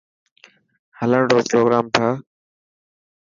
[0.99, 2.13] هلڻ رو پروگرام ٺاهه.